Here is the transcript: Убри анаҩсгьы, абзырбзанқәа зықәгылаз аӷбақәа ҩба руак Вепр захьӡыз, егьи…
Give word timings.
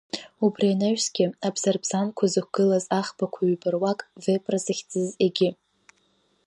Убри 0.45 0.67
анаҩсгьы, 0.73 1.25
абзырбзанқәа 1.47 2.25
зықәгылаз 2.33 2.85
аӷбақәа 2.99 3.41
ҩба 3.49 3.69
руак 3.73 3.99
Вепр 4.23 4.53
захьӡыз, 4.63 5.09
егьи… 5.25 5.49